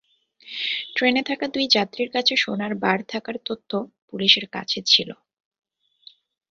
[0.95, 3.71] ট্রেনে থাকা দুই যাত্রীর কাছে সোনার বার থাকার তথ্য
[4.09, 5.09] পুলিশের কাছে ছিল।